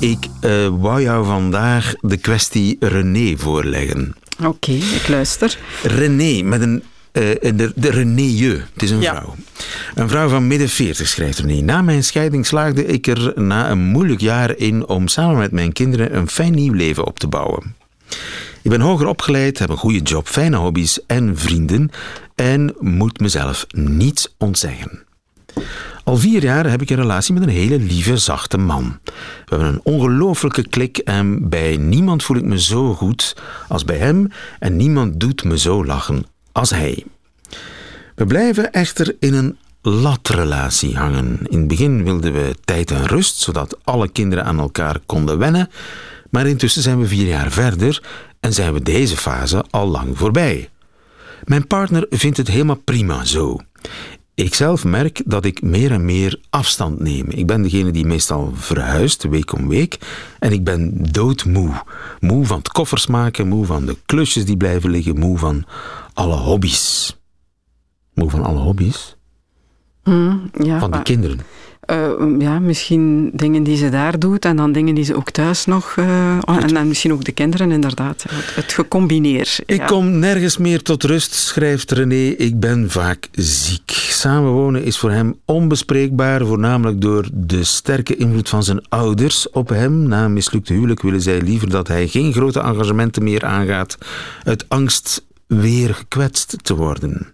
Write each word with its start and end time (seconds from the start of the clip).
Ik 0.00 0.26
uh, 0.44 0.68
wou 0.80 1.02
jou 1.02 1.24
vandaag 1.24 1.94
de 2.00 2.16
kwestie 2.16 2.76
René 2.80 3.36
voorleggen. 3.36 4.16
Oké, 4.44 4.70
ik 4.72 5.08
luister. 5.08 5.58
René, 5.82 6.42
met 6.42 6.60
een 6.60 6.82
uh, 7.12 7.22
de, 7.56 7.72
de 7.74 8.64
Het 8.72 8.82
is 8.82 8.90
een 8.90 9.00
Ja. 9.00 9.14
vrouw. 9.14 9.34
Een 9.94 10.08
vrouw 10.08 10.28
van 10.28 10.46
midden 10.46 10.68
40, 10.68 11.08
schrijft 11.08 11.38
René. 11.38 11.60
Na 11.60 11.82
mijn 11.82 12.04
scheiding 12.04 12.46
slaagde 12.46 12.86
ik 12.86 13.06
er 13.06 13.32
na 13.34 13.70
een 13.70 13.78
moeilijk 13.78 14.20
jaar 14.20 14.56
in 14.56 14.86
om 14.86 15.08
samen 15.08 15.36
met 15.36 15.52
mijn 15.52 15.72
kinderen 15.72 16.16
een 16.16 16.28
fijn 16.28 16.54
nieuw 16.54 16.72
leven 16.72 17.06
op 17.06 17.18
te 17.18 17.26
bouwen. 17.28 17.74
Ik 18.62 18.70
ben 18.70 18.80
hoger 18.80 19.06
opgeleid, 19.06 19.58
heb 19.58 19.68
een 19.68 19.76
goede 19.76 20.00
job, 20.02 20.28
fijne 20.28 20.56
hobby's 20.56 21.00
en 21.06 21.38
vrienden 21.38 21.90
en 22.34 22.74
moet 22.78 23.20
mezelf 23.20 23.66
niets 23.70 24.34
ontzeggen. 24.38 25.04
Al 26.06 26.16
vier 26.16 26.42
jaar 26.42 26.70
heb 26.70 26.82
ik 26.82 26.90
een 26.90 26.96
relatie 26.96 27.34
met 27.34 27.42
een 27.42 27.48
hele 27.48 27.78
lieve, 27.78 28.16
zachte 28.16 28.58
man. 28.58 28.98
We 29.04 29.12
hebben 29.46 29.68
een 29.68 29.80
ongelooflijke 29.82 30.68
klik 30.68 30.98
en 30.98 31.48
bij 31.48 31.76
niemand 31.76 32.22
voel 32.22 32.36
ik 32.36 32.44
me 32.44 32.60
zo 32.60 32.94
goed 32.94 33.36
als 33.68 33.84
bij 33.84 33.96
hem 33.96 34.28
en 34.58 34.76
niemand 34.76 35.20
doet 35.20 35.44
me 35.44 35.58
zo 35.58 35.84
lachen 35.84 36.26
als 36.52 36.70
hij. 36.70 37.04
We 38.14 38.26
blijven 38.26 38.72
echter 38.72 39.16
in 39.20 39.34
een 39.34 39.58
latrelatie 39.82 40.96
hangen. 40.96 41.38
In 41.48 41.58
het 41.58 41.68
begin 41.68 42.04
wilden 42.04 42.32
we 42.32 42.54
tijd 42.64 42.90
en 42.90 43.06
rust, 43.06 43.36
zodat 43.36 43.78
alle 43.84 44.08
kinderen 44.08 44.44
aan 44.44 44.58
elkaar 44.58 44.98
konden 45.06 45.38
wennen. 45.38 45.70
Maar 46.30 46.46
intussen 46.46 46.82
zijn 46.82 46.98
we 46.98 47.06
vier 47.06 47.26
jaar 47.26 47.50
verder 47.50 48.02
en 48.40 48.52
zijn 48.52 48.72
we 48.72 48.82
deze 48.82 49.16
fase 49.16 49.64
al 49.70 49.86
lang 49.86 50.18
voorbij. 50.18 50.68
Mijn 51.44 51.66
partner 51.66 52.06
vindt 52.10 52.36
het 52.36 52.48
helemaal 52.48 52.80
prima 52.84 53.24
zo. 53.24 53.60
Ik 54.36 54.54
zelf 54.54 54.84
merk 54.84 55.22
dat 55.24 55.44
ik 55.44 55.62
meer 55.62 55.92
en 55.92 56.04
meer 56.04 56.40
afstand 56.50 57.00
neem. 57.00 57.30
Ik 57.30 57.46
ben 57.46 57.62
degene 57.62 57.90
die 57.90 58.06
meestal 58.06 58.52
verhuist, 58.54 59.22
week 59.22 59.52
om 59.52 59.68
week. 59.68 59.98
En 60.38 60.52
ik 60.52 60.64
ben 60.64 61.12
doodmoe. 61.12 61.82
Moe 62.20 62.46
van 62.46 62.58
het 62.58 62.68
koffers 62.68 63.06
maken, 63.06 63.48
moe 63.48 63.66
van 63.66 63.86
de 63.86 63.96
klusjes 64.06 64.44
die 64.44 64.56
blijven 64.56 64.90
liggen, 64.90 65.18
moe 65.18 65.38
van 65.38 65.64
alle 66.14 66.34
hobby's. 66.34 67.16
Moe 68.14 68.30
van 68.30 68.42
alle 68.42 68.58
hobby's? 68.58 69.16
Ja, 70.04 70.78
Van 70.78 70.90
de 70.90 70.96
maar, 70.96 71.02
kinderen. 71.02 71.40
Eh, 71.80 72.10
ja, 72.38 72.58
misschien 72.58 73.30
dingen 73.34 73.62
die 73.62 73.76
ze 73.76 73.88
daar 73.88 74.18
doet 74.18 74.44
en 74.44 74.56
dan 74.56 74.72
dingen 74.72 74.94
die 74.94 75.04
ze 75.04 75.16
ook 75.16 75.30
thuis 75.30 75.64
nog. 75.64 75.94
eh, 75.96 76.38
en 76.46 76.74
dan 76.74 76.88
misschien 76.88 77.12
ook 77.12 77.24
de 77.24 77.32
kinderen, 77.32 77.70
inderdaad. 77.70 78.24
Het, 78.28 78.54
het 78.54 78.72
gecombineerd. 78.72 79.62
Ik 79.66 79.76
ja. 79.76 79.86
kom 79.86 80.18
nergens 80.18 80.56
meer 80.56 80.82
tot 80.82 81.04
rust, 81.04 81.34
schrijft 81.34 81.90
René. 81.90 82.28
Ik 82.28 82.60
ben 82.60 82.90
vaak 82.90 83.28
ziek. 83.32 83.90
Samenwonen 83.90 84.84
is 84.84 84.98
voor 84.98 85.10
hem 85.10 85.38
onbespreekbaar, 85.44 86.46
voornamelijk 86.46 87.00
door 87.00 87.28
de 87.32 87.64
sterke 87.64 88.16
invloed 88.16 88.48
van 88.48 88.62
zijn 88.62 88.88
ouders 88.88 89.50
op 89.50 89.68
hem. 89.68 90.08
Na 90.08 90.24
een 90.24 90.32
mislukte 90.32 90.72
huwelijk 90.72 91.02
willen 91.02 91.22
zij 91.22 91.40
liever 91.40 91.70
dat 91.70 91.88
hij 91.88 92.08
geen 92.08 92.32
grote 92.32 92.60
engagementen 92.60 93.24
meer 93.24 93.44
aangaat, 93.44 93.98
uit 94.44 94.64
angst 94.68 95.24
weer 95.46 95.94
gekwetst 95.94 96.56
te 96.62 96.74
worden. 96.74 97.26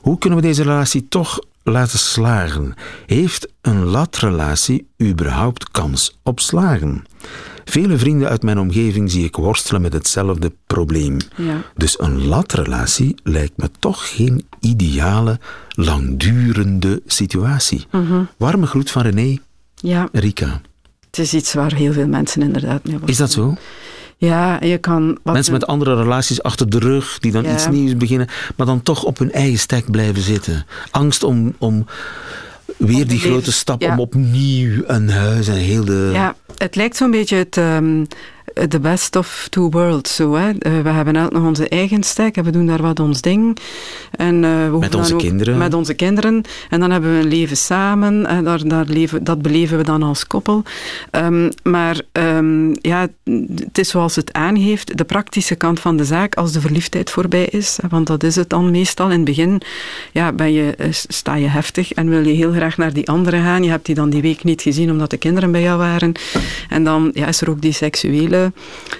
Hoe 0.00 0.18
kunnen 0.18 0.38
we 0.38 0.44
deze 0.46 0.62
relatie 0.62 1.06
toch 1.08 1.38
laten 1.70 1.98
slagen? 1.98 2.74
Heeft 3.06 3.48
een 3.60 3.84
latrelatie 3.84 4.88
überhaupt 5.02 5.70
kans 5.70 6.18
op 6.22 6.40
slagen? 6.40 7.04
Vele 7.64 7.98
vrienden 7.98 8.28
uit 8.28 8.42
mijn 8.42 8.58
omgeving 8.58 9.10
zie 9.10 9.24
ik 9.24 9.36
worstelen 9.36 9.80
met 9.80 9.92
hetzelfde 9.92 10.52
probleem. 10.66 11.16
Ja. 11.36 11.62
Dus 11.76 12.00
een 12.00 12.26
latrelatie 12.26 13.14
lijkt 13.22 13.56
me 13.56 13.70
toch 13.78 14.14
geen 14.16 14.46
ideale, 14.60 15.38
langdurende 15.68 17.02
situatie. 17.06 17.86
Warme 18.36 18.66
groet 18.66 18.90
van 18.90 19.02
René, 19.02 19.38
ja, 19.74 20.08
Rika. 20.12 20.60
het 21.06 21.18
is 21.18 21.34
iets 21.34 21.54
waar 21.54 21.74
heel 21.74 21.92
veel 21.92 22.08
mensen 22.08 22.42
inderdaad 22.42 22.84
mee 22.84 22.98
Is 23.04 23.16
dat 23.16 23.30
zo? 23.30 23.56
Ja, 24.20 24.58
je 24.62 24.78
kan... 24.78 25.18
Wat 25.22 25.34
Mensen 25.34 25.52
met 25.52 25.66
andere 25.66 25.94
relaties 25.96 26.42
achter 26.42 26.70
de 26.70 26.78
rug, 26.78 27.18
die 27.18 27.32
dan 27.32 27.42
Ja. 27.42 27.52
iets 27.52 27.68
nieuws 27.68 27.96
beginnen, 27.96 28.28
maar 28.56 28.66
dan 28.66 28.82
toch 28.82 29.02
op 29.04 29.18
hun 29.18 29.32
eigen 29.32 29.58
stek 29.58 29.90
blijven 29.90 30.22
zitten. 30.22 30.66
Angst 30.90 31.22
om, 31.22 31.54
om 31.58 31.86
weer 32.76 33.06
die 33.06 33.18
grote 33.18 33.52
stap 33.52 33.80
ja. 33.80 33.92
om 33.92 34.00
opnieuw 34.00 34.82
een 34.86 35.10
huis 35.10 35.48
en 35.48 35.54
heel 35.54 35.84
de... 35.84 36.10
Ja, 36.12 36.34
het 36.56 36.76
lijkt 36.76 36.96
zo'n 36.96 37.10
beetje 37.10 37.36
het 37.36 37.56
ehm, 37.56 38.04
the 38.68 38.80
best 38.80 39.16
of 39.16 39.46
two 39.50 39.68
worlds. 39.70 40.14
Zo, 40.14 40.34
hè. 40.34 40.50
Eh, 40.58 40.80
we 40.80 40.88
hebben 40.88 41.16
elk 41.16 41.32
nog 41.32 41.46
onze 41.46 41.68
eigen 41.68 42.02
stek 42.02 42.36
en 42.36 42.44
we 42.44 42.50
doen 42.50 42.66
daar 42.66 42.82
wat 42.82 43.00
ons 43.00 43.20
ding. 43.20 43.58
En, 44.10 44.44
eh, 44.44 44.50
we 44.50 44.70
hoeven 44.70 44.94
onze 44.94 45.16
kinderen. 45.16 45.58
Met 45.58 45.74
onze 45.74 45.94
kinderen. 45.94 46.42
En 46.70 46.80
dan 46.80 46.90
hebben 46.90 47.12
we 47.12 47.22
een 47.22 47.28
leven 47.28 47.56
samen. 47.56 48.26
En 48.26 48.44
daar, 48.44 48.68
daar 48.68 48.84
leven, 48.84 49.24
dat 49.24 49.42
beleven 49.42 49.76
we 49.76 49.84
dan 49.84 50.02
als 50.02 50.26
koppel. 50.26 50.62
Ehm, 51.10 51.50
maar 51.62 52.00
ehm, 52.12 52.74
ja, 52.80 53.08
het 53.64 53.78
is 53.78 53.88
zoals 53.88 54.16
het 54.16 54.32
aangeeft, 54.32 54.98
de 54.98 55.04
praktische 55.04 55.54
kant 55.54 55.80
van 55.80 55.96
de 55.96 56.04
zaak 56.04 56.34
als 56.34 56.52
de 56.52 56.60
verliefdheid 56.60 57.10
voorbij 57.10 57.44
is. 57.44 57.78
Want 57.88 58.06
dat 58.06 58.22
is 58.22 58.36
het 58.36 58.50
dan 58.50 58.70
meestal. 58.70 59.06
In 59.06 59.16
het 59.16 59.24
begin 59.24 59.60
ja, 60.12 60.32
ben 60.32 60.52
je, 60.52 60.74
eh, 60.76 60.88
sta 60.90 61.34
je 61.34 61.48
heftig 61.48 61.92
en 61.92 62.08
wil 62.08 62.26
je 62.26 62.32
heel 62.32 62.52
graag 62.52 62.76
naar 62.76 62.92
die 62.92 63.08
andere 63.08 63.36
gaan. 63.36 63.62
Je 63.62 63.70
hebt 63.70 63.86
die 63.86 63.94
dan 63.94 64.10
die 64.10 64.22
week 64.22 64.44
niet 64.44 64.62
gezien 64.62 64.90
omdat 64.90 65.10
de 65.10 65.16
kinderen 65.16 65.52
bij 65.52 65.62
jou 65.62 65.78
waren. 65.78 66.12
En 66.68 66.84
dan 66.84 67.10
ja, 67.14 67.26
is 67.26 67.40
er 67.40 67.50
ook 67.50 67.60
die 67.60 67.72
seksuele 67.72 68.47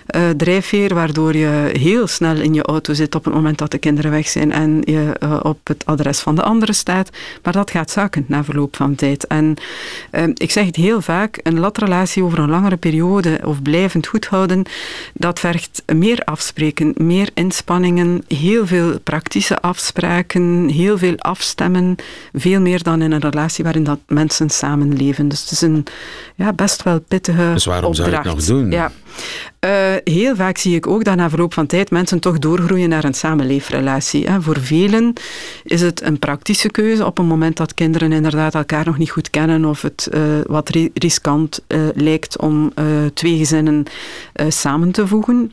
eh, 0.06 0.28
drijfveer, 0.36 0.94
waardoor 0.94 1.36
je 1.36 1.70
heel 1.78 2.06
snel 2.06 2.36
in 2.36 2.54
je 2.54 2.62
auto 2.62 2.94
zit 2.94 3.14
op 3.14 3.24
het 3.24 3.34
moment 3.34 3.58
dat 3.58 3.70
de 3.70 3.78
kinderen 3.78 4.10
weg 4.10 4.28
zijn 4.28 4.52
en 4.52 4.82
je 4.84 5.12
eh, 5.18 5.40
op 5.42 5.58
het 5.64 5.86
adres 5.86 6.20
van 6.20 6.34
de 6.34 6.42
andere 6.42 6.72
staat. 6.72 7.10
Maar 7.42 7.52
dat 7.52 7.70
gaat 7.70 7.90
zaken 7.90 8.24
na 8.28 8.44
verloop 8.44 8.76
van 8.76 8.94
tijd. 8.94 9.26
En 9.26 9.54
eh, 10.10 10.24
ik 10.34 10.50
zeg 10.50 10.66
het 10.66 10.76
heel 10.76 11.00
vaak, 11.00 11.40
een 11.42 11.58
latrelatie 11.58 12.22
over 12.22 12.38
een 12.38 12.50
langere 12.50 12.76
periode 12.76 13.40
of 13.44 13.62
blijvend 13.62 14.06
goed 14.06 14.26
houden, 14.26 14.64
dat 15.14 15.40
vergt 15.40 15.82
meer 15.94 16.20
afspreken, 16.24 16.94
meer 16.96 17.30
inspanningen, 17.34 18.24
heel 18.28 18.66
veel 18.66 18.98
praktische 18.98 19.60
afspraken, 19.60 20.68
heel 20.68 20.98
veel 20.98 21.16
afstemmen, 21.16 21.96
veel 22.32 22.60
meer 22.60 22.82
dan 22.82 23.02
in 23.02 23.12
een 23.12 23.20
relatie 23.20 23.64
waarin 23.64 23.84
dat 23.84 23.98
mensen 24.06 24.50
samenleven. 24.50 25.28
Dus 25.28 25.40
het 25.40 25.50
is 25.50 25.60
een 25.60 25.86
ja, 26.34 26.52
best 26.52 26.82
wel 26.82 27.00
pittige 27.00 27.50
Dus 27.52 27.64
waarom 27.64 27.94
zou 27.94 28.10
je 28.10 28.16
het 28.16 28.26
opdracht. 28.26 28.48
nog 28.48 28.58
doen? 28.58 28.70
Ja. 28.70 28.92
Eh, 29.58 29.70
heel 30.04 30.36
vaak 30.36 30.58
zie 30.58 30.74
ik 30.74 30.86
ook 30.86 31.04
dat 31.04 31.16
na 31.16 31.28
verloop 31.28 31.54
van 31.54 31.66
tijd 31.66 31.90
mensen 31.90 32.20
toch 32.20 32.38
doorgroeien 32.38 32.88
naar 32.88 33.04
een 33.04 33.14
samenleefrelatie. 33.14 34.26
Hè. 34.26 34.42
Voor 34.42 34.60
velen 34.60 35.12
is 35.64 35.80
het 35.80 36.02
een 36.02 36.18
praktische 36.18 36.70
keuze 36.70 37.06
op 37.06 37.18
een 37.18 37.26
moment 37.26 37.56
dat 37.56 37.74
kinderen 37.74 38.12
inderdaad 38.12 38.54
elkaar 38.54 38.84
nog 38.84 38.98
niet 38.98 39.10
goed 39.10 39.30
kennen 39.30 39.64
of 39.64 39.82
het 39.82 40.08
eh, 40.10 40.22
wat 40.46 40.68
ri- 40.68 40.90
riskant 40.94 41.64
eh, 41.66 41.80
lijkt 41.94 42.38
om 42.38 42.72
twee 43.14 43.36
gezinnen 43.36 43.84
samen 44.48 44.92
te 44.92 45.06
voegen. 45.06 45.52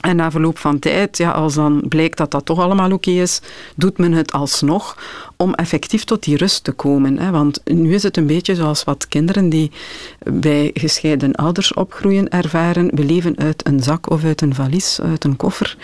En 0.00 0.16
na 0.16 0.30
verloop 0.30 0.58
van 0.58 0.78
tijd, 0.78 1.16
ja, 1.16 1.30
als 1.30 1.54
dan 1.54 1.82
blijkt 1.88 2.16
dat 2.16 2.30
dat 2.30 2.44
toch 2.44 2.58
allemaal 2.58 2.92
oké 2.92 3.10
is, 3.10 3.40
doet 3.76 3.98
men 3.98 4.12
het 4.12 4.32
alsnog 4.32 4.96
om 5.40 5.54
effectief 5.54 6.04
tot 6.04 6.22
die 6.22 6.36
rust 6.36 6.64
te 6.64 6.72
komen. 6.72 7.18
Hè. 7.18 7.30
Want 7.30 7.60
nu 7.64 7.94
is 7.94 8.02
het 8.02 8.16
een 8.16 8.26
beetje 8.26 8.54
zoals 8.54 8.84
wat 8.84 9.08
kinderen 9.08 9.48
die 9.48 9.70
bij 10.18 10.70
gescheiden 10.74 11.32
ouders 11.34 11.74
opgroeien 11.74 12.28
ervaren. 12.28 12.90
We 12.94 13.04
leven 13.04 13.38
uit 13.38 13.66
een 13.66 13.82
zak 13.82 14.10
of 14.10 14.24
uit 14.24 14.40
een 14.40 14.54
valies, 14.54 15.00
uit 15.00 15.24
een 15.24 15.36
koffer. 15.36 15.76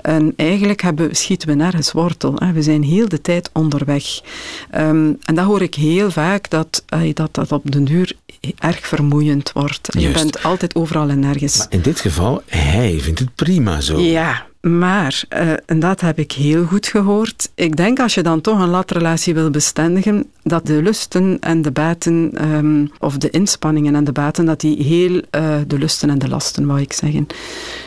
En 0.00 0.32
eigenlijk 0.36 0.82
hebben, 0.82 1.16
schieten 1.16 1.48
we 1.48 1.54
nergens 1.54 1.92
wortel. 1.92 2.34
Hè. 2.36 2.52
We 2.52 2.62
zijn 2.62 2.82
heel 2.82 3.08
de 3.08 3.20
tijd 3.20 3.50
onderweg. 3.52 4.20
Ehm, 4.70 5.12
en 5.24 5.34
dat 5.34 5.44
hoor 5.44 5.62
ik 5.62 5.74
heel 5.74 6.10
vaak, 6.10 6.50
dat 6.50 6.84
dat, 7.14 7.34
dat 7.34 7.52
op 7.52 7.72
den 7.72 7.84
duur 7.84 8.16
erg 8.58 8.86
vermoeiend 8.86 9.52
wordt. 9.52 9.88
Je 9.98 10.10
bent 10.10 10.42
altijd 10.42 10.74
overal 10.74 11.08
en 11.08 11.18
nergens. 11.18 11.58
Maar 11.58 11.66
in 11.70 11.80
dit 11.80 12.00
geval, 12.00 12.42
hij 12.46 12.98
vindt 13.00 13.18
het 13.18 13.34
prima 13.34 13.80
zo. 13.80 14.00
Ja, 14.00 14.46
maar, 14.64 15.24
eh, 15.28 15.52
en 15.66 15.78
dat 15.78 16.00
heb 16.00 16.18
ik 16.18 16.32
heel 16.32 16.64
goed 16.64 16.86
gehoord, 16.86 17.50
ik 17.54 17.76
denk 17.76 18.00
als 18.00 18.14
je 18.14 18.22
dan 18.22 18.40
toch 18.40 18.60
een 18.60 18.68
latrelatie 18.68 19.34
wil 19.34 19.50
bestendigen, 19.50 20.30
dat 20.42 20.66
de 20.66 20.82
lusten 20.82 21.38
en 21.40 21.62
de 21.62 21.70
baten, 21.70 22.30
ehm, 22.34 22.86
of 22.98 23.16
de 23.16 23.30
inspanningen 23.30 23.94
en 23.94 24.04
de 24.04 24.12
baten, 24.12 24.44
dat 24.44 24.60
die 24.60 24.82
heel, 24.82 25.20
eh, 25.30 25.56
de 25.66 25.78
lusten 25.78 26.10
en 26.10 26.18
de 26.18 26.28
lasten, 26.28 26.66
wou 26.66 26.80
ik 26.80 26.92
zeggen, 26.92 27.26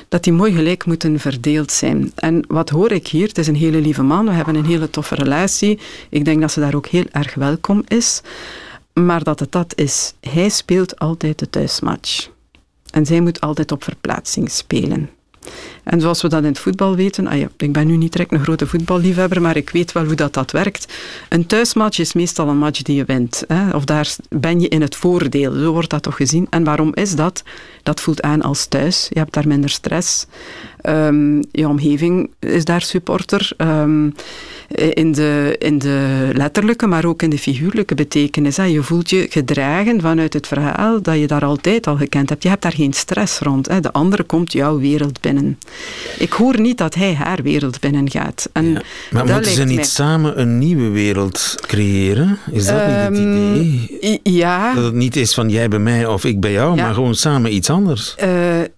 dat 0.10 0.24
die 0.24 0.34
mooi 0.34 0.54
gelijk 0.54 0.86
moeten 0.86 1.20
verdeeld 1.20 1.72
zijn. 1.72 2.12
En 2.16 2.44
wat 2.48 2.70
hoor 2.70 2.92
ik 2.92 3.08
hier? 3.08 3.28
Het 3.28 3.38
is 3.38 3.48
een 3.48 3.56
hele 3.56 3.82
lieve 3.82 4.04
man, 4.04 4.26
we 4.26 4.32
hebben 4.32 4.56
een 4.56 4.66
hele 4.66 4.90
toffe 4.90 5.16
relatie. 5.16 5.80
Ik 6.10 6.26
denk 6.26 6.42
dat 6.42 6.52
ze 6.52 6.60
daar 6.60 6.76
ook 6.76 6.88
heel 6.88 7.06
erg 7.12 7.36
welkom 7.36 7.84
is. 7.88 8.22
maar 8.94 9.24
dat 9.24 9.40
het 9.40 9.52
dat 9.52 9.74
is. 9.76 10.14
Hij 10.20 10.50
speelt 10.50 11.00
altijd 11.00 11.40
de 11.40 11.50
thuismatch. 11.50 12.30
En 12.92 13.06
zij 13.06 13.22
moet 13.22 13.42
altijd 13.42 13.72
op 13.72 13.84
verplaatsing 13.84 14.52
spelen. 14.52 15.10
En 15.84 16.02
zoals 16.02 16.22
we 16.22 16.28
dat 16.28 16.42
in 16.42 16.48
het 16.48 16.60
voetbal 16.60 16.96
weten, 16.96 17.28
ah 17.28 17.38
ja, 17.38 17.48
ik 17.58 17.72
ben 17.72 17.88
nu 17.88 17.98
niet 17.98 18.12
direct 18.12 18.32
een 18.32 18.44
grote 18.44 18.68
voetballiefhebber, 18.68 19.42
maar 19.42 19.56
ik 19.56 19.70
weet 19.70 19.92
wel 19.92 20.06
hoe 20.06 20.16
dat, 20.16 20.34
dat 20.34 20.52
werkt. 20.52 20.94
Een 21.30 21.46
thuismatch 21.46 22.00
is 22.00 22.14
meestal 22.14 22.48
een 22.48 22.58
match 22.58 22.82
die 22.82 22.96
je 22.96 23.06
wint. 23.06 23.44
Hè? 23.48 23.70
Of 23.70 23.86
daar 23.86 24.16
ben 24.30 24.60
je 24.60 24.68
in 24.68 24.82
het 24.82 24.96
voordeel, 24.96 25.54
zo 25.54 25.72
wordt 25.72 25.90
dat 25.90 26.04
toch 26.04 26.16
gezien. 26.16 26.48
En 26.50 26.64
waarom 26.64 26.92
is 26.94 27.16
dat? 27.16 27.44
Dat 27.84 28.02
voelt 28.02 28.22
aan 28.22 28.42
als 28.42 28.66
thuis. 28.66 29.08
Je 29.10 29.20
hebt 29.20 29.34
daar 29.34 29.48
minder 29.48 29.70
stress. 29.70 30.26
Um, 30.84 31.44
je 31.52 31.68
omgeving 31.68 32.30
is 32.40 32.66
daar 32.66 32.82
supporter. 32.82 33.52
Um, 33.58 34.14
in, 34.68 35.12
de, 35.12 35.56
in 35.60 35.78
de 35.78 36.30
letterlijke, 36.34 36.88
maar 36.88 37.06
ook 37.06 37.22
in 37.22 37.30
de 37.30 37.38
figuurlijke 37.38 37.96
betekenis. 37.96 38.58
Hè. 38.58 38.64
Je 38.64 38.84
voelt 38.84 39.10
je 39.10 39.28
gedragen 39.30 40.02
vanuit 40.02 40.34
het 40.34 40.48
verhaal 40.48 41.02
dat 41.02 41.20
je 41.20 41.28
daar 41.28 41.46
altijd 41.46 41.88
al 41.88 41.96
gekend 41.98 42.30
hebt. 42.30 42.44
Je 42.44 42.50
hebt 42.50 42.62
daar 42.62 42.74
geen 42.74 42.94
stress 42.94 43.40
rond. 43.40 43.68
Hè. 43.68 43.80
De 43.80 43.92
andere 43.92 44.24
komt 44.24 44.52
jouw 44.52 44.80
wereld 44.80 45.22
binnen. 45.22 45.60
Ik 46.18 46.32
hoor 46.32 46.60
niet 46.60 46.78
dat 46.78 46.96
hij 46.96 47.14
haar 47.14 47.42
wereld 47.42 47.80
binnen 47.80 48.10
gaat. 48.10 48.50
En 48.52 48.66
ja. 48.72 48.82
Maar 49.12 49.26
moeten 49.26 49.52
ze 49.52 49.64
niet 49.64 49.86
samen 49.86 50.40
een 50.40 50.58
nieuwe 50.58 50.90
wereld 50.90 51.56
creëren? 51.62 52.38
Is 52.52 52.66
dat 52.66 52.86
niet 52.88 52.96
het 52.96 53.14
ehm, 53.14 53.56
idee? 53.56 54.20
Ja. 54.24 54.74
Dat 54.74 54.84
het 54.84 54.94
niet 54.94 55.16
is 55.16 55.34
van 55.34 55.50
jij 55.50 55.68
bij 55.68 55.80
mij 55.80 56.06
of 56.06 56.26
ik 56.26 56.40
bij 56.40 56.52
jou, 56.52 56.76
maar 56.76 56.94
gewoon 56.94 57.16
samen 57.16 57.54
iets 57.54 57.70
anders. 57.70 58.16
Uh, 58.24 58.28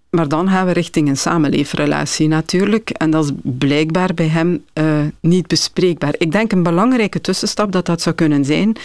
maar 0.10 0.28
dan 0.28 0.50
gaan 0.50 0.66
we 0.66 0.72
richting 0.72 1.08
een 1.08 1.18
samenleefrelatie 1.18 2.28
natuurlijk. 2.28 2.90
En 2.90 3.10
dat 3.10 3.26
is 3.26 3.32
blijkbaar 3.42 4.14
bij 4.14 4.28
hem 4.28 4.64
uh, 4.74 5.00
niet 5.20 5.48
bespreekbaar. 5.48 6.14
Ik 6.18 6.32
denk 6.32 6.52
een 6.52 6.64
belangrijke 6.64 7.22
tussenstap 7.22 7.72
dat 7.72 7.86
dat 7.86 8.02
zou 8.02 8.16
kunnen 8.16 8.46
zijn. 8.46 8.78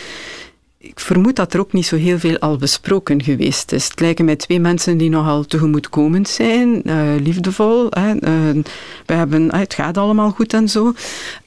Ik 0.79 1.01
vermoed 1.01 1.37
dat 1.37 1.55
er 1.55 1.61
ook 1.61 1.73
niet 1.73 1.87
zo 1.87 1.97
heel 1.97 2.19
veel 2.19 2.39
al 2.39 2.57
besproken 2.57 3.23
geweest 3.23 3.73
is. 3.73 3.89
Het 3.89 4.01
lijken 4.01 4.25
mij 4.25 4.37
twee 4.37 4.61
mensen 4.61 4.97
die 4.97 5.11
nogal 5.11 5.45
tegemoetkomend 5.45 6.29
zijn, 6.29 6.83
uh, 6.85 7.15
liefdevol. 7.21 7.87
Hè, 7.91 8.15
uh, 8.15 8.63
we 9.07 9.15
hebben, 9.15 9.55
het 9.55 9.75
gaat 9.75 9.97
allemaal 9.97 10.31
goed 10.31 10.53
en 10.53 10.69
zo. 10.69 10.95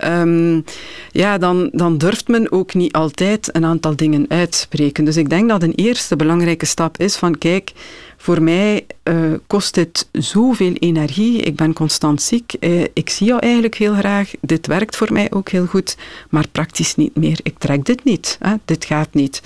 Um, 0.06 0.64
ja, 1.12 1.38
dan, 1.38 1.70
dan 1.72 1.98
durft 1.98 2.28
men 2.28 2.52
ook 2.52 2.74
niet 2.74 2.94
altijd 2.94 3.56
een 3.56 3.66
aantal 3.66 3.96
dingen 3.96 4.26
uitspreken. 4.30 5.06
Dus 5.06 5.18
ik 5.18 5.30
denk 5.30 5.50
dat 5.50 5.64
een 5.64 5.76
eerste 5.76 6.16
belangrijke 6.16 6.66
stap 6.66 6.98
is 6.98 7.16
van 7.16 7.38
kijk, 7.38 7.72
voor 8.18 8.42
mij 8.42 8.86
uh, 9.04 9.34
kost 9.48 9.74
dit 9.74 10.08
zoveel 10.12 10.74
energie. 10.74 11.42
Ik 11.42 11.56
ben 11.56 11.74
constant 11.74 12.22
ziek. 12.22 12.56
Uh, 12.60 12.84
ik 12.94 13.10
zie 13.10 13.28
jou 13.28 13.40
eigenlijk 13.40 13.76
heel 13.76 13.94
graag. 13.94 14.32
Dit 14.42 14.68
werkt 14.68 14.96
voor 14.96 15.14
mij 15.14 15.32
ook 15.32 15.50
heel 15.50 15.66
goed, 15.66 15.98
maar 16.30 16.48
praktisch 16.52 16.96
niet 16.96 17.16
meer. 17.16 17.40
Ik 17.44 17.58
trek 17.58 17.86
dit 17.86 18.04
niet. 18.04 18.38
Hè? 18.42 18.54
Dit 18.66 18.86
gaat 18.86 19.14
niet. 19.14 19.42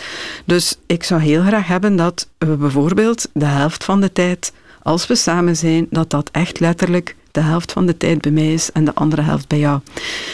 Dus 0.46 0.78
ik 0.86 1.04
zou 1.04 1.22
heel 1.22 1.42
graag 1.42 1.68
hebben 1.68 1.96
dat 1.96 2.30
we 2.38 2.56
bijvoorbeeld 2.56 3.30
de 3.34 3.46
helft 3.46 3.84
van 3.84 4.02
de 4.02 4.12
tijd, 4.12 4.54
als 4.84 5.08
we 5.08 5.16
samen 5.16 5.58
zijn, 5.58 5.88
dat 5.90 6.10
dat 6.10 6.30
echt 6.32 6.60
letterlijk 6.60 7.16
de 7.32 7.42
helft 7.42 7.72
van 7.72 7.86
de 7.86 7.98
tijd 7.98 8.22
bij 8.22 8.32
mij 8.32 8.54
is 8.54 8.72
en 8.72 8.86
de 8.86 8.96
andere 8.96 9.22
helft 9.22 9.48
bij 9.48 9.60
jou. 9.60 9.80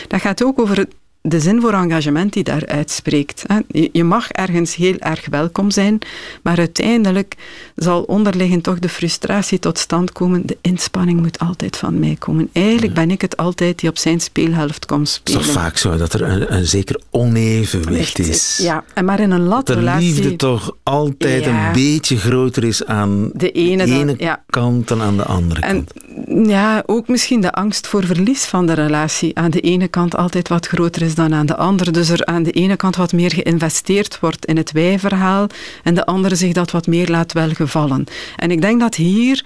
Dat 0.07 0.21
gaat 0.21 0.43
ook 0.43 0.59
over 0.59 0.77
het 0.77 0.93
de 1.29 1.39
zin 1.39 1.61
voor 1.61 1.73
engagement 1.73 2.33
die 2.33 2.43
daar 2.43 2.65
uitspreekt. 2.65 3.43
Je 3.91 4.03
mag 4.03 4.29
ergens 4.29 4.75
heel 4.75 4.97
erg 4.97 5.25
welkom 5.29 5.71
zijn, 5.71 5.99
maar 6.41 6.57
uiteindelijk 6.57 7.35
zal 7.75 8.01
onderliggend 8.01 8.63
toch 8.63 8.79
de 8.79 8.89
frustratie 8.89 9.59
tot 9.59 9.77
stand 9.77 10.11
komen. 10.11 10.45
De 10.45 10.57
inspanning 10.61 11.21
moet 11.21 11.39
altijd 11.39 11.77
van 11.77 11.99
mij 11.99 12.15
komen. 12.19 12.49
Eigenlijk 12.51 12.93
ben 12.93 13.11
ik 13.11 13.21
het 13.21 13.37
altijd 13.37 13.79
die 13.79 13.89
op 13.89 13.97
zijn 13.97 14.19
speelhelft 14.19 14.85
komt 14.85 15.09
spelen. 15.09 15.39
Het 15.39 15.47
is 15.47 15.53
toch 15.53 15.63
vaak 15.63 15.77
zo 15.77 15.97
dat 15.97 16.13
er 16.13 16.21
een, 16.21 16.53
een 16.53 16.65
zeker 16.65 17.01
onevenwicht 17.09 18.19
is. 18.19 18.59
Ja, 18.61 18.83
en 18.93 19.05
maar 19.05 19.19
in 19.19 19.31
een 19.31 19.43
latrelatie... 19.43 20.07
Dat 20.07 20.15
de 20.17 20.21
liefde 20.21 20.35
toch 20.35 20.75
altijd 20.83 21.45
een 21.45 21.71
beetje 21.73 22.17
groter 22.17 22.63
is 22.63 22.85
aan 22.85 23.29
de 23.33 23.51
ene, 23.51 23.85
de 23.85 23.91
ene 23.91 24.15
ja. 24.17 24.43
kant 24.49 24.87
dan 24.87 25.01
aan 25.01 25.17
de 25.17 25.23
andere 25.23 25.61
en, 25.61 25.75
kant. 25.75 26.47
Ja, 26.47 26.83
ook 26.85 27.07
misschien 27.07 27.41
de 27.41 27.51
angst 27.51 27.87
voor 27.87 28.05
verlies 28.05 28.45
van 28.45 28.65
de 28.65 28.73
relatie. 28.73 29.37
Aan 29.37 29.51
de 29.51 29.61
ene 29.61 29.87
kant 29.87 30.15
altijd 30.15 30.47
wat 30.47 30.67
groter 30.67 31.01
is 31.01 31.15
dan 31.17 31.33
aan 31.33 31.45
de 31.45 31.55
andere. 31.55 31.91
Dus 31.91 32.09
er 32.09 32.25
aan 32.25 32.43
de 32.43 32.51
ene 32.51 32.75
kant 32.75 32.95
wat 32.95 33.13
meer 33.13 33.31
geïnvesteerd 33.31 34.19
wordt 34.19 34.45
in 34.45 34.57
het 34.57 34.71
wij-verhaal 34.71 35.47
en 35.83 35.95
de 35.95 36.05
andere 36.05 36.35
zich 36.35 36.53
dat 36.53 36.71
wat 36.71 36.87
meer 36.87 37.07
laat 37.07 37.33
welgevallen. 37.33 38.03
En 38.35 38.51
ik 38.51 38.61
denk 38.61 38.79
dat 38.79 38.95
hier 38.95 39.45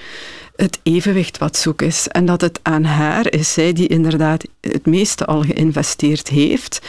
het 0.55 0.79
evenwicht 0.83 1.37
wat 1.37 1.57
zoek 1.57 1.81
is. 1.81 2.07
En 2.07 2.25
dat 2.25 2.41
het 2.41 2.59
aan 2.61 2.83
haar 2.83 3.31
is, 3.31 3.53
zij 3.53 3.73
die 3.73 3.87
inderdaad 3.87 4.43
het 4.61 4.85
meeste 4.85 5.25
al 5.25 5.41
geïnvesteerd 5.41 6.27
heeft, 6.27 6.81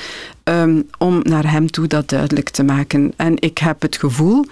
um, 0.45 0.89
om 0.99 1.21
naar 1.23 1.51
hem 1.51 1.71
toe 1.71 1.87
dat 1.87 2.09
duidelijk 2.09 2.49
te 2.49 2.63
maken. 2.63 3.13
En 3.17 3.35
ik 3.39 3.59
heb 3.59 3.83
het 3.83 3.97
gevoel 3.97 4.45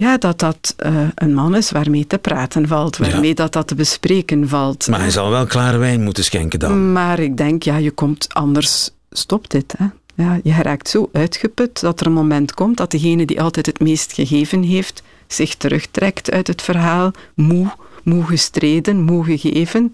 ja, 0.00 0.18
dat 0.18 0.38
dat 0.38 0.74
uh, 0.86 1.08
een 1.14 1.34
man 1.34 1.56
is 1.56 1.70
waarmee 1.70 2.06
te 2.06 2.18
praten 2.18 2.68
valt, 2.68 2.96
waarmee 2.96 3.28
ja. 3.28 3.34
dat, 3.34 3.52
dat 3.52 3.66
te 3.66 3.74
bespreken 3.74 4.48
valt. 4.48 4.88
Maar 4.88 5.00
hij 5.00 5.10
zal 5.10 5.30
wel 5.30 5.46
klare 5.46 5.78
wijn 5.78 6.02
moeten 6.02 6.24
schenken 6.24 6.58
dan. 6.58 6.92
Maar 6.92 7.18
ik 7.18 7.36
denk, 7.36 7.62
ja, 7.62 7.76
je 7.76 7.90
komt 7.90 8.34
anders 8.34 8.90
stopt 9.10 9.50
dit. 9.50 9.74
Hè? 9.78 9.86
Ja, 10.14 10.40
je 10.42 10.52
raakt 10.52 10.88
zo 10.88 11.08
uitgeput 11.12 11.80
dat 11.80 12.00
er 12.00 12.06
een 12.06 12.12
moment 12.12 12.54
komt 12.54 12.76
dat 12.76 12.90
degene 12.90 13.26
die 13.26 13.42
altijd 13.42 13.66
het 13.66 13.80
meest 13.80 14.12
gegeven 14.12 14.62
heeft, 14.62 15.02
zich 15.26 15.54
terugtrekt 15.54 16.30
uit 16.30 16.46
het 16.46 16.62
verhaal, 16.62 17.10
moe, 17.34 17.72
moe 18.02 18.24
gestreden, 18.24 19.02
moe 19.02 19.24
gegeven. 19.24 19.90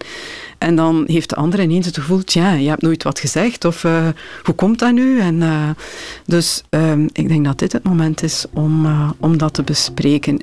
En 0.59 0.77
dan 0.77 1.05
heeft 1.07 1.29
de 1.29 1.37
ander 1.37 1.61
ineens 1.61 1.87
het 1.87 1.99
gevoel, 1.99 2.21
ja, 2.25 2.53
je 2.53 2.69
hebt 2.69 2.83
nooit 2.83 3.03
wat 3.03 3.19
gezegd, 3.19 3.65
of 3.65 3.85
uh, 3.85 4.09
hoe 4.43 4.55
komt 4.55 4.79
dat 4.79 4.93
nu? 4.93 5.21
En, 5.21 5.35
uh, 5.35 5.69
dus 6.27 6.63
uh, 6.71 6.93
ik 7.13 7.29
denk 7.29 7.45
dat 7.45 7.59
dit 7.59 7.73
het 7.73 7.85
moment 7.85 8.23
is 8.23 8.45
om, 8.53 8.87
eh, 8.87 9.11
om 9.21 9.39
dat 9.39 9.55
te 9.55 9.63
bespreken. 9.63 10.41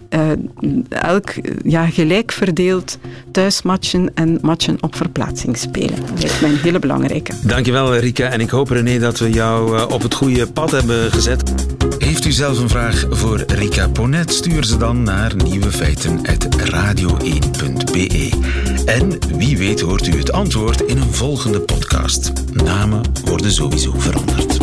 elk 0.90 1.34
ja, 1.64 1.86
gelijk 1.86 2.32
verdeeld 2.32 2.98
thuismatchen 3.32 4.12
en 4.14 4.38
matchen 4.42 4.78
op 4.82 4.96
verplaatsing 4.96 5.58
spelen. 5.58 6.00
Dat 6.00 6.24
lijkt 6.24 6.42
mij 6.42 6.50
een 6.50 6.58
hele 6.58 6.80
belangrijke. 6.80 7.34
Dankjewel 7.44 7.96
Rika, 7.96 8.30
en 8.30 8.40
ik 8.40 8.50
hoop 8.50 8.70
René 8.70 9.00
dat 9.00 9.20
we 9.20 9.30
jou 9.30 9.92
op 9.92 10.02
het 10.02 10.14
goede 10.14 10.48
pad 10.48 10.72
hebben 10.72 11.12
gezet. 11.12 11.54
Heeft 11.98 12.26
u 12.26 12.32
zelf 12.32 12.60
een 12.60 12.70
vraag 12.70 13.06
voor 13.10 13.44
Rika 13.48 13.88
Ponet? 13.88 14.34
Stuur 14.34 14.64
ze 14.64 14.78
dan 14.78 15.04
naar 15.04 15.36
nieuwefeiten.radio1.be. 15.36 18.32
En 18.86 19.18
wie 19.38 19.58
weet 19.58 19.84
hoort 20.04 20.16
u 20.16 20.20
het 20.20 20.32
antwoord 20.32 20.82
in 20.82 20.98
een 20.98 21.14
volgende 21.14 21.60
podcast. 21.60 22.32
Namen 22.54 23.02
worden 23.26 23.52
sowieso 23.52 23.94
veranderd. 23.98 24.63